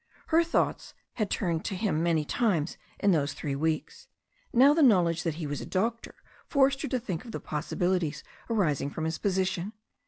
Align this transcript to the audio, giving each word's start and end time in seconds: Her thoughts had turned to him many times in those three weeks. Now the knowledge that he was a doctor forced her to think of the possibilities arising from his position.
Her 0.29 0.43
thoughts 0.43 0.95
had 1.13 1.29
turned 1.29 1.63
to 1.65 1.75
him 1.75 2.01
many 2.01 2.25
times 2.25 2.75
in 2.99 3.11
those 3.11 3.33
three 3.33 3.53
weeks. 3.55 4.07
Now 4.51 4.73
the 4.73 4.81
knowledge 4.81 5.21
that 5.21 5.35
he 5.35 5.45
was 5.45 5.61
a 5.61 5.63
doctor 5.67 6.15
forced 6.47 6.81
her 6.81 6.87
to 6.87 6.99
think 6.99 7.23
of 7.23 7.31
the 7.31 7.39
possibilities 7.39 8.23
arising 8.49 8.89
from 8.89 9.05
his 9.05 9.19
position. 9.19 9.73